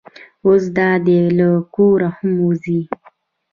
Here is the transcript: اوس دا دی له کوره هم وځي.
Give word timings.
اوس 0.45 0.63
دا 0.77 0.89
دی 1.05 1.19
له 1.37 1.49
کوره 1.75 2.09
هم 2.17 2.31
وځي. 2.47 2.79